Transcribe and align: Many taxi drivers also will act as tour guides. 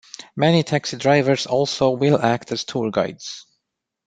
Many 0.35 0.63
taxi 0.63 0.97
drivers 0.97 1.45
also 1.45 1.91
will 1.91 2.19
act 2.19 2.51
as 2.51 2.63
tour 2.63 2.89
guides. 2.89 3.45